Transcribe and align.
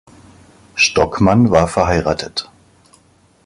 Stockmann 0.73 1.51
war 1.51 1.67
verheiratet. 1.67 2.49